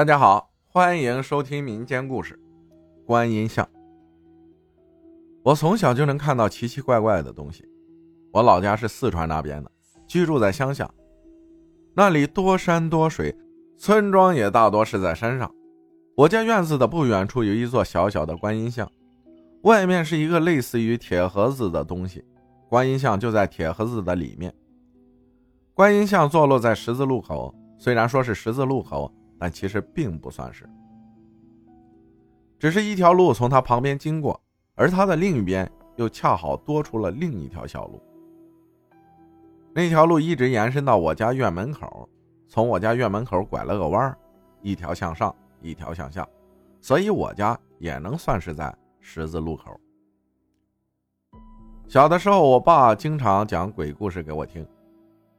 [0.00, 2.34] 大家好，欢迎收听民间故事
[3.04, 3.62] 《观音像》。
[5.42, 7.68] 我从小就能看到奇奇怪怪的东西。
[8.32, 9.70] 我老家是四川那边的，
[10.06, 10.90] 居住在乡下，
[11.92, 13.36] 那里多山多水，
[13.76, 15.54] 村庄也大多是在山上。
[16.16, 18.90] 我家院子的不远处有一座小小的观音像，
[19.64, 22.24] 外面是一个类似于铁盒子的东西，
[22.70, 24.50] 观音像就在铁盒子的里面。
[25.74, 29.12] 观音像坐落在十字路口，虽然说是十字路口。
[29.40, 30.68] 但其实并不算是，
[32.58, 34.38] 只是一条路从他旁边经过，
[34.74, 38.02] 而他的另一边又恰好多出了另一条小路。
[39.72, 42.06] 那条路一直延伸到我家院门口，
[42.48, 44.14] 从我家院门口拐了个弯
[44.60, 46.28] 一条向上，一条向下，
[46.82, 49.80] 所以我家也能算是在十字路口。
[51.88, 54.66] 小的时候，我爸经常讲鬼故事给我听，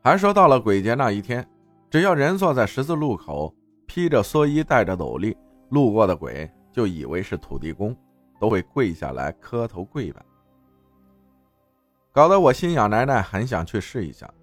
[0.02, 1.48] 还说到了鬼节那一天，
[1.91, 3.54] 只要人坐在十字路口。
[3.94, 5.36] 披着蓑衣，戴着斗笠，
[5.68, 7.94] 路过的鬼就以为是土地公，
[8.40, 10.21] 都会跪下来磕头跪拜，
[12.13, 14.34] 搞得我心痒难耐，很想去试一下。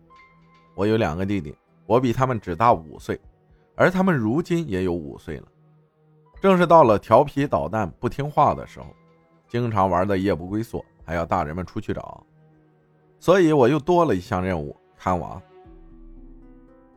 [0.76, 1.56] 我有两个弟弟，
[1.86, 3.18] 我比他们只大五岁，
[3.74, 5.48] 而他们如今也有五岁了，
[6.42, 8.94] 正是到了调皮捣蛋、不听话的时候，
[9.48, 12.22] 经常玩的夜不归宿，还要大人们出去找，
[13.18, 15.40] 所以我又多了一项任务——看娃。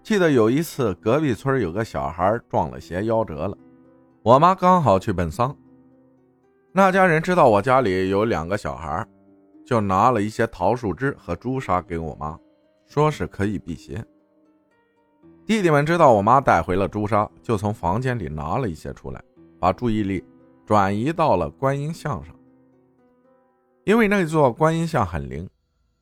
[0.04, 3.56] 记得有一次，隔壁村有个小孩撞了邪，夭折了。
[4.24, 5.56] 我妈刚好去奔丧，
[6.72, 9.06] 那家人知道我家里有两个小孩，
[9.64, 12.38] 就拿了一些桃树枝和朱砂给我妈，
[12.86, 14.04] 说是可以辟邪。
[15.46, 19.24] 弟弟们知道我妈带回了朱砂，就从房间里拿了一些出来，
[19.60, 20.24] 把注意力
[20.66, 22.36] 转移到了观音像上，
[23.84, 25.48] 因为那座观音像很灵，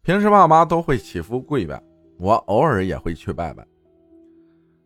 [0.02, 1.82] 平时爸妈都会祈福跪拜，
[2.18, 3.66] 我偶尔也会去拜拜。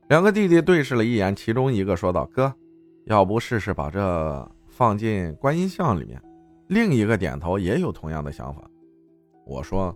[0.10, 2.54] 两个弟弟对视了一眼，其中一个说道：“哥，
[3.06, 6.22] 要不试试把这放进观音像里面？”
[6.68, 8.70] 另一个点头，也有同样的想法。
[9.46, 9.96] 我说：“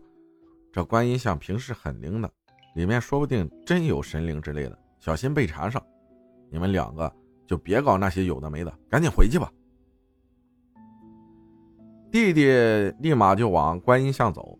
[0.71, 2.29] 这观音像平时很灵的，
[2.75, 5.81] 里面说不定真有神灵之类的，小心被缠上。
[6.49, 7.11] 你们两个
[7.45, 9.51] 就别搞那些有的没的，赶紧回去吧。”
[12.09, 12.47] 弟弟
[12.99, 14.57] 立马就往观音像走，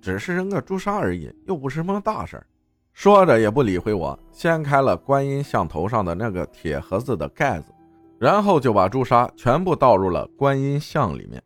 [0.00, 2.46] 只是扔个朱砂而已，又不是什么大事儿。
[2.92, 7.72] 说着也不理会我，掀开了观音像头上的那个铁盒子的盖子，
[8.18, 11.42] 然后就把朱砂全部倒入了观音像里面。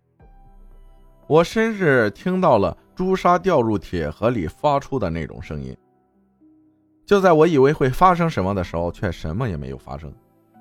[1.28, 5.76] 我甚至听到了朱砂掉入铁盒里发出的那种声音。
[7.04, 10.12] 就在我以为会发生什么的时候，却什么也没有发生，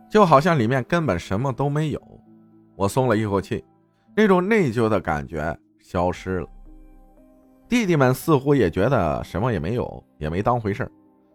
[0.09, 2.01] 就好像里面根本什么都没有。
[2.75, 3.65] 我松了一口气，
[4.15, 6.47] 那种内疚的感觉消失了。
[7.67, 10.91] 弟弟们似乎也觉得什么也没有，也没当回事儿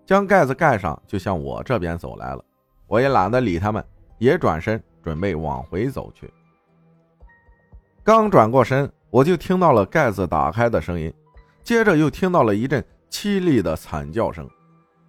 [0.07, 2.45] 将盖子盖上，就向我这边走来了。
[2.87, 3.85] 我也懒得理他们，
[4.19, 6.33] 也转身准备往回走去。
[8.03, 11.13] 刚转过身，我就听到了盖子打开的声音，
[11.63, 14.49] 接着又听到了一阵凄厉的惨叫声。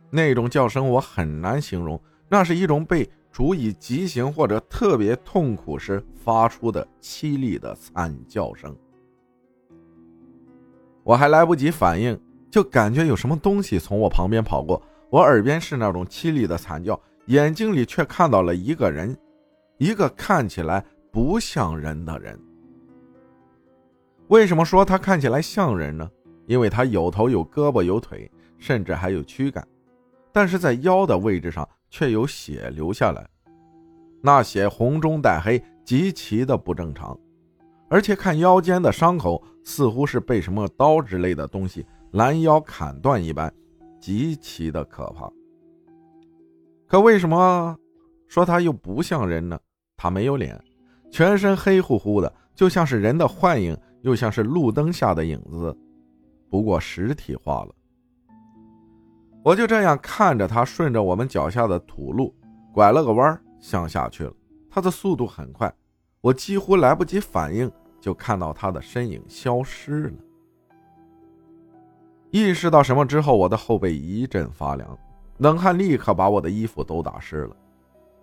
[0.09, 8.76] 那种叫声我很难形容，那是一种被处以极刑或者特别痛苦时发出的凄厉的惨叫声。
[11.03, 12.19] 我还来不及反应，
[12.50, 14.81] 就感觉有什么东西从我旁边跑过。
[15.09, 19.17] 我耳边是那种凄厉的惨叫，眼睛里却看到了一个人，
[19.78, 22.40] 一个看起来不像人的人。
[24.28, 26.09] 为什么说他看起来像人呢？
[26.45, 29.66] 因为他有头有胳膊有腿，甚至还有躯干，
[30.31, 33.28] 但是在腰的位置上却有血流下来，
[34.22, 37.17] 那血红中带黑，极其的不正常。
[37.91, 43.53] 而且看腰间的伤口，似乎是被什么刀之类的东西拦腰砍断一般，
[44.00, 45.29] 极其的可怕。
[46.88, 47.78] 可为什么
[48.29, 49.59] 说他又不像人呢？
[49.97, 50.57] 他没有脸，
[51.12, 55.78] 全身黑乎乎的，就像是人的幻影，又像是路灯下的影子，
[56.50, 57.75] 不过实体化了。
[59.44, 62.34] 我就这样看着他，顺着我们脚下的土路
[62.73, 64.32] 拐了个弯向下去了。
[64.70, 65.70] 他的速度很快，
[66.22, 67.70] 我几乎来不及反应。
[68.02, 70.14] 就看到他的身影消失了。
[72.32, 74.98] 意识到什么之后，我的后背一阵发凉，
[75.38, 77.56] 冷汗立刻把我的衣服都打湿了。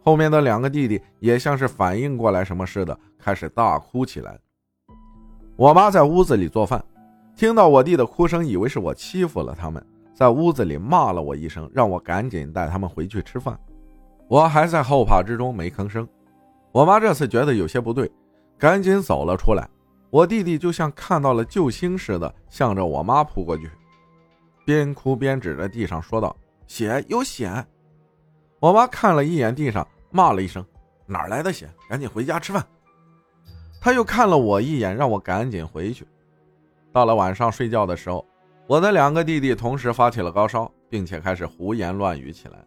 [0.03, 4.39] 后面的两个弟弟也像是反应过来什么似的，开始大哭起来。
[5.57, 6.83] 我妈在屋子里做饭，
[7.37, 9.85] 听到我弟的哭声，以为是我欺负了他们，
[10.15, 13.59] 在屋子里骂了我一声，让我赶紧带他们回去吃饭。
[14.27, 16.09] 我还在后怕之中没吭声。
[16.73, 18.11] 我妈这次觉得有些不对。
[18.59, 19.69] 赶紧走了出来，
[20.11, 23.71] 我弟弟就像看到了救星似的，向着我妈扑过去，
[24.65, 27.65] 边哭边指着地上说道：“血，有血！”
[28.59, 30.65] 我妈看了一眼地上，骂了一声
[31.07, 31.71] ：“哪来的血？
[31.89, 32.67] 赶紧回家吃饭。”
[33.81, 36.05] 他又看了我一眼，让我赶紧回去。
[36.93, 38.27] 到了晚上睡觉的时候，
[38.67, 42.59] 我的两个弟弟同时发起了高烧，并且开始胡言乱语起来。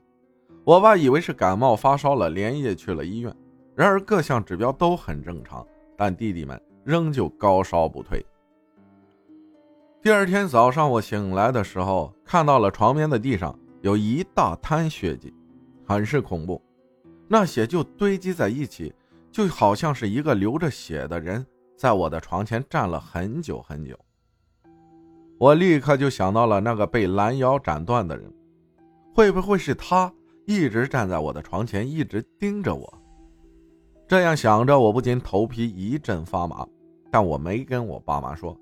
[0.63, 3.35] 我爸以为是感冒发烧了，连夜去了医院。
[3.75, 5.65] 然而各项指标都很正常，
[6.03, 8.25] 但弟弟们仍旧高烧不退。
[10.01, 15.31] 第二天早上，我醒来的时候，看到了床边的地上有一大滩血迹，
[15.85, 16.59] 很是恐怖。
[17.27, 18.91] 那血就堆积在一起，
[19.31, 21.45] 就好像是一个流着血的人
[21.77, 23.95] 在我的床前站了很久很久。
[25.37, 28.33] 我立刻就想到了那个被拦腰斩断的人，
[29.13, 30.11] 会不会是他
[30.47, 33.00] 一直站在我的床前，一直盯着我？
[34.11, 36.67] 这样想着，我不禁头皮一阵发麻，
[37.09, 38.53] 但我没跟我爸妈说，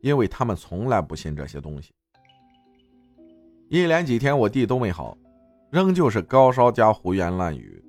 [0.00, 1.92] 因为他们从来不信这些东西。
[3.68, 5.16] 一连几天，我弟都没好，
[5.70, 7.80] 仍旧是高烧加胡言乱语。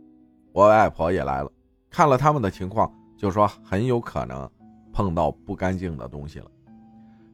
[0.54, 1.52] 我外婆也来了，
[1.90, 2.88] 看了他们的情况，
[3.18, 4.48] 就说很有可能
[4.94, 6.46] 碰到不干净的东西了，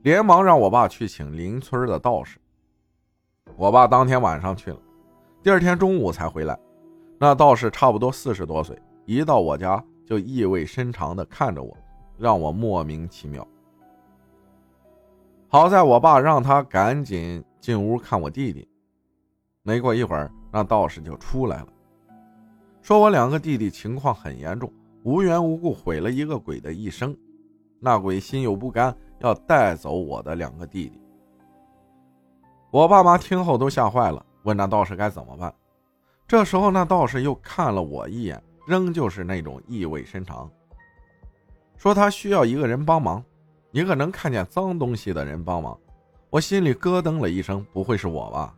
[0.03, 2.39] 连忙让我爸去请邻村的道士。
[3.57, 4.79] 我爸当天晚上去了，
[5.43, 6.57] 第二天中午才回来。
[7.19, 8.81] 那道士差不多四十多岁。
[9.05, 11.75] 一到我家就意味深长地看着我，
[12.17, 13.45] 让我莫名其妙。
[15.47, 18.67] 好在我爸让他赶紧进屋看我弟弟。
[19.61, 21.67] 没过一会儿，那道士就出来了，
[22.81, 24.71] 说我两个弟弟情况很严重，
[25.03, 27.15] 无缘无故毁了一个鬼的一生，
[27.79, 30.99] 那鬼心有不甘，要带走我的两个弟弟。
[32.71, 35.53] 我爸妈听后都吓坏了，问那道士该怎么办。
[36.27, 38.41] 这时候，那道士又看了我一眼。
[38.65, 40.49] 仍旧是那种意味深长，
[41.75, 43.23] 说他需要一个人帮忙，
[43.71, 45.77] 一个能看见脏东西的人帮忙。
[46.29, 48.55] 我心里咯噔了一声，不会是我吧？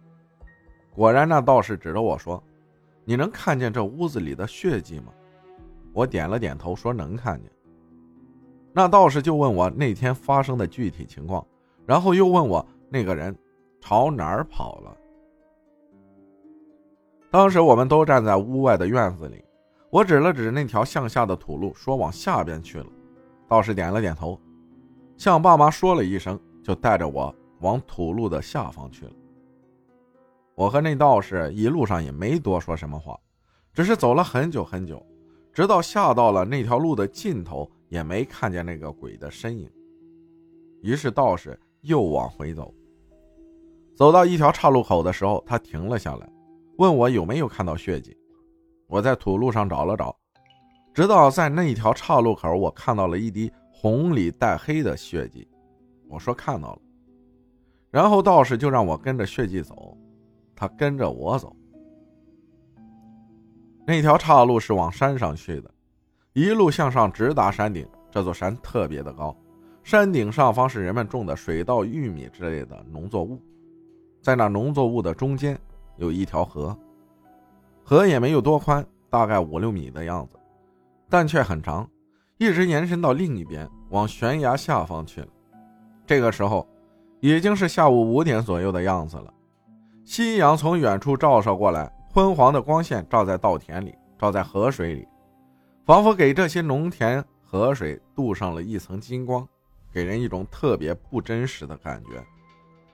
[0.94, 2.42] 果然，那道士指着我说
[3.04, 5.12] ：“你能看见这屋子里的血迹吗？”
[5.92, 7.52] 我点了点头，说能看见。
[8.72, 11.46] 那道士就问我那天发生的具体情况，
[11.86, 13.36] 然后又问我那个人
[13.82, 14.98] 朝哪儿跑了。
[17.32, 19.44] 当时我们都站在屋外的院子里。
[19.90, 22.88] 我指了指那条向下的土路，说往下边去了。
[23.48, 24.40] 道士点了点头，
[25.18, 29.12] 向爸妈说了一声，就带着我往土路的下方去了。
[30.56, 33.18] 我和那道士一路上也没多说什么话，
[33.74, 35.06] 只是走了很久很久，
[35.54, 39.70] 直到下到了那条路的尽头，也没看见那个鬼的身影。
[40.82, 42.74] 于是道士又往回走，
[43.96, 46.30] 走到一条岔路口的时候，他停了下来，
[46.78, 48.18] 问我有没有看到血迹。
[48.88, 50.16] 我在土路上找了找，
[50.94, 55.48] 直到在那一条岔路口，我看到了一滴红里带黑的血迹。
[56.08, 56.82] 我说看到了，
[57.90, 59.98] 然后道士就让我跟着血迹走，
[60.56, 61.56] 他跟着我走。
[63.88, 65.72] 那条岔路是往山上去的，
[66.34, 67.88] 一路向上直达山顶。
[68.12, 69.36] 这座山特别的高，
[69.84, 73.42] 山顶上方是人们种的水稻、玉米之类的农作物，
[74.22, 75.60] 在那农作物的中间
[75.98, 76.78] 有一条河。
[77.88, 80.40] 河也没有多宽，大概五六米的样子，
[81.08, 81.88] 但却很长，
[82.40, 85.28] 一直延伸到另一边，往悬崖下方去了。
[86.04, 86.68] 这个时候，
[87.20, 89.32] 已经是下午五点左右的样子了。
[90.04, 95.08] 夕阳从远处照射过来，昏黄的光线照在稻田里，照在河水里，
[95.86, 99.48] 仿佛给这些农田河水镀上了一层金光，
[99.94, 102.26] 给人一种特别不真实的感觉，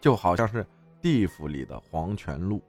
[0.02, 0.68] 就好像是
[1.02, 2.62] 地府里的黄泉路。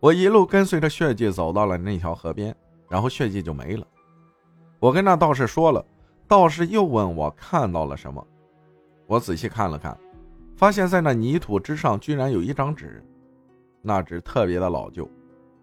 [0.00, 2.54] 我一路跟随着血迹走到了那条河边，
[2.88, 3.86] 然后血迹就没了。
[4.78, 5.84] 我跟那道士说了，
[6.28, 8.24] 道士又问我看到了什么。
[9.06, 9.98] 我仔细看了看，
[10.56, 13.04] 发现在那泥土之上居然有一张纸，
[13.82, 15.10] 那纸特别的老旧，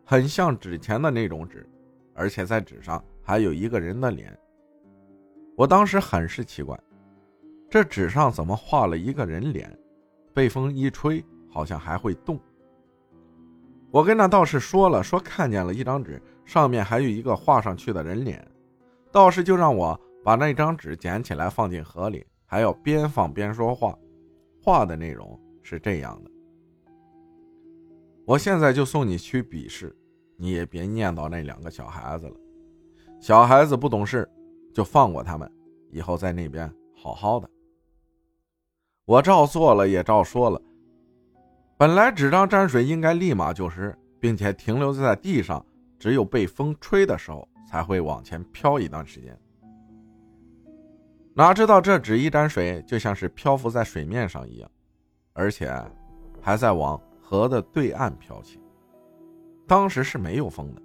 [0.03, 1.65] 很像纸钱的那种纸，
[2.13, 4.37] 而且在纸上还有一个人的脸。
[5.55, 6.77] 我当时很是奇怪，
[7.69, 9.73] 这纸上怎么画了一个人脸？
[10.33, 12.37] 被风一吹，好像还会动。
[13.95, 18.45] 我跟那道士说了，说看见了一张纸，上面还有一个画上去的人脸。
[19.09, 23.97] 道士就让我把那张纸捡起来放进河里，还要边放边说话。
[24.61, 26.31] 画的内容是这样的：
[28.25, 29.95] 我现在就送你去比试，
[30.35, 32.35] 你也别念叨那两个小孩子了。
[33.21, 34.29] 小孩子不懂事，
[34.73, 35.49] 就放过他们，
[35.89, 37.49] 以后在那边好好的。
[39.05, 40.61] 我照做了，也照说了。
[41.77, 45.63] 本来纸张沾水应该立马就湿，并且停留在地上，
[45.99, 49.37] 只有被风吹的时候才会往前飘一段时间。
[51.33, 54.71] 哪知道这纸一沾水，就像是漂浮在水面上一样，
[55.33, 55.69] 而且
[56.41, 58.57] 还在往河的对岸飘起。
[59.67, 60.81] 当时是没有风的。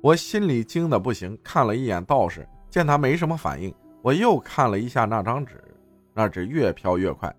[0.00, 5.62] 我心里惊得不行，看了一眼道士，见他没什么反应，我又看了一下那张纸，
[6.14, 7.30] 那纸越飘越快。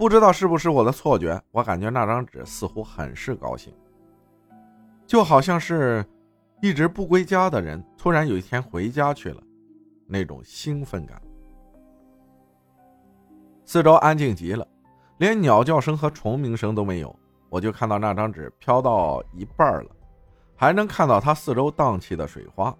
[0.00, 3.70] 不知道是不是我的错觉，我感觉那张纸似乎很是高兴，
[5.06, 6.02] 就好像是
[6.62, 9.42] 一直不归家的人突然有一天回家去了，
[10.06, 11.20] 那种兴奋感。
[13.66, 14.66] 四周安静极了，
[15.18, 17.14] 连鸟叫声和虫鸣声都没有。
[17.50, 19.90] 我就看到那张纸飘到一半了，
[20.56, 22.74] 还能看到它四周荡起的水花，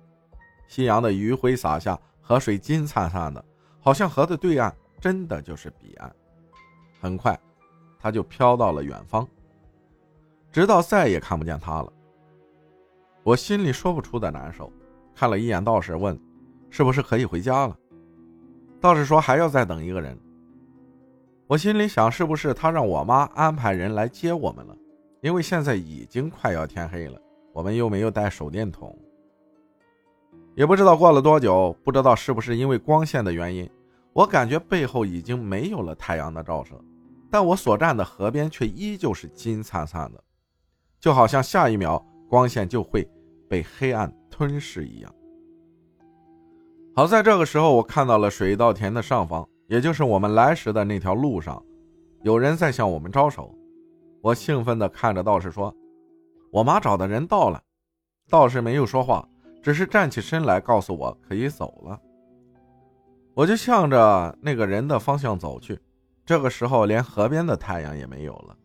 [0.68, 3.44] 夕阳的余晖洒下，河水金灿灿的，
[3.78, 6.10] 好像河的对岸真的就是彼岸。
[7.00, 7.38] 很快，
[7.98, 9.26] 他就飘到了远方，
[10.52, 11.92] 直到再也看不见他了。
[13.22, 14.70] 我心里说不出的难受，
[15.14, 16.18] 看了一眼道士，问
[16.70, 17.76] ：“是不是可以回家了？”
[18.80, 20.18] 道士说：“还要再等一个人。”
[21.46, 24.76] 我心里想：是不是他让我妈安排人来接我们了？
[25.20, 27.20] 因为现在已经快要天黑了，
[27.52, 28.96] 我们又没有带手电筒，
[30.54, 33.68] 也不知道过了多久，不知道是不是因为光线的原因，
[34.14, 36.74] 我感觉背后已经没有了太阳的照射。
[37.30, 40.22] 但我所站的河边却依旧是金灿灿的，
[40.98, 43.08] 就好像下一秒光线就会
[43.48, 45.14] 被黑暗吞噬一样。
[46.94, 51.62] 好在这个时候，我看到了水稻田的上方，也就是我们来时的那条路上，
[52.22, 53.54] 有人在向我们招手。
[54.22, 55.74] 我兴奋地看着道士说
[56.52, 57.62] ：“我妈找的人到了。”
[58.28, 59.26] 道士没有说话，
[59.62, 61.98] 只是站起身来告诉我可以走了。
[63.34, 65.78] 我就向着那个人的方向走去。
[66.30, 68.56] 这个时候，连河边的太阳也没有了，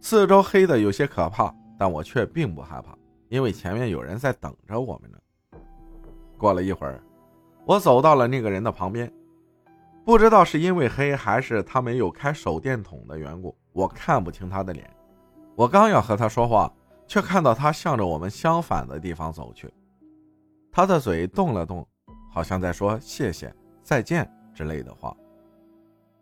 [0.00, 2.96] 四周黑的有些可怕，但我却并不害怕，
[3.28, 5.18] 因为前面有人在等着我们呢。
[6.38, 7.02] 过了一会儿，
[7.64, 9.12] 我走到了那个人的旁边，
[10.04, 14.88] 不知道是因为黑还是他没有开手电筒的缘故，我看不清他的脸。
[15.56, 16.72] 我刚要和他说话，
[17.08, 19.68] 却看到他向着我们相反的地方走去，
[20.70, 21.84] 他的嘴动了动，
[22.30, 23.52] 好像在说“谢谢
[23.82, 24.24] ”“再见”
[24.54, 25.12] 之类的话。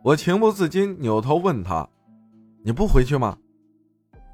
[0.05, 1.89] 我情不自禁扭头问他
[2.63, 3.39] ：“你不回去吗？”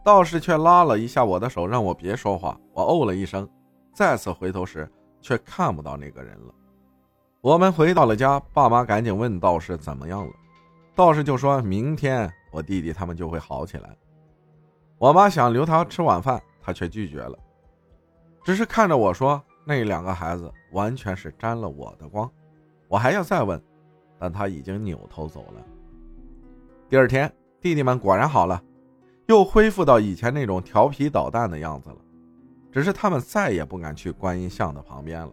[0.04, 2.58] 道士却拉了一下我的手，让我别说话。
[2.72, 3.48] 我哦了一声，
[3.94, 6.52] 再次回头时却看不到那个人了。
[7.40, 10.32] 我们回到了家，爸妈赶紧问道士怎么样了。
[10.96, 13.96] 道士就说明天我弟弟他们就会好起来。
[14.98, 17.38] 我妈想留他吃晚饭，他却拒绝了，
[18.42, 22.28] 只是看着我说：“那两个孩子完全是沾了我的光。”
[22.90, 23.62] 我还要再问。
[24.20, 25.66] 但他已经扭头走了。
[26.90, 28.62] 第二天，弟弟们果然好了，
[29.26, 31.96] 又恢复到以前那种调皮捣蛋的样子了。
[32.70, 35.32] 只是他们再也不敢去观音像的旁边了。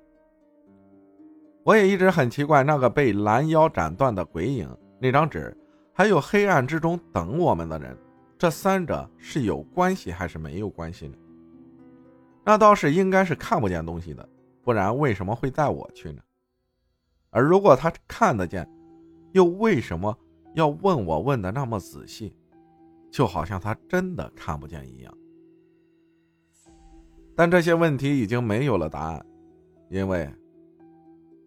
[1.63, 4.67] 我也一直很奇怪，那个被拦腰斩断的鬼影、
[5.00, 5.56] 那张纸，
[5.94, 7.96] 还有黑暗之中等我们的人，
[8.38, 11.17] 这三者是有关系还是没有关系呢？
[12.44, 14.27] 那倒是应该是看不见东西的，
[14.63, 16.22] 不然为什么会带我去呢？
[17.29, 18.67] 而如果他看得见，
[19.31, 20.17] 又为什么
[20.53, 22.36] 要问我问的那么仔细，
[23.12, 25.17] 就好像他真的看不见一样？
[27.36, 29.25] 但这些问题已经没有了答案，
[29.89, 30.27] 因为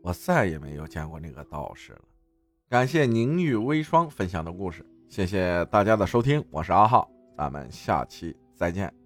[0.03, 2.03] 我再也没有见过那个道士了。
[2.69, 9.00] 感谢宁玉微霜分享的故事，谢谢大家的收听，我是阿浩，咱们下期再见。